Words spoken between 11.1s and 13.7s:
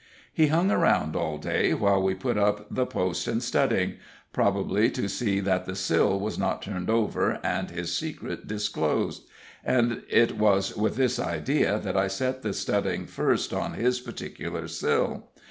idea that I set the studding first